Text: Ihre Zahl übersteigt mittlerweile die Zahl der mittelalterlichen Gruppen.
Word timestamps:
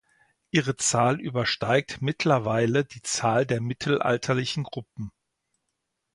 Ihre 0.49 0.75
Zahl 0.77 1.19
übersteigt 1.21 2.01
mittlerweile 2.01 2.83
die 2.85 3.03
Zahl 3.03 3.45
der 3.45 3.61
mittelalterlichen 3.61 4.63
Gruppen. 4.63 5.11